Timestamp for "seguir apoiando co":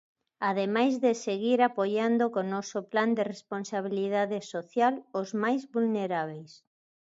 1.25-2.41